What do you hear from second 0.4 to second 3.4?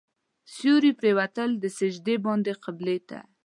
سیوري پرېوتل سجدې باندې قبلې ته.